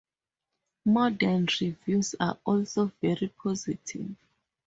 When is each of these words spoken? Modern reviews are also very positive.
Modern 0.87 1.45
reviews 1.61 2.15
are 2.19 2.39
also 2.43 2.91
very 3.01 3.27
positive. 3.37 4.15